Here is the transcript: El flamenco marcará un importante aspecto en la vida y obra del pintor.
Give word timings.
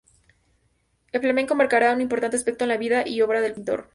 El 1.11 1.21
flamenco 1.21 1.53
marcará 1.53 1.93
un 1.93 2.01
importante 2.01 2.35
aspecto 2.35 2.63
en 2.63 2.69
la 2.69 2.77
vida 2.77 3.07
y 3.07 3.21
obra 3.21 3.39
del 3.39 3.53
pintor. 3.53 3.89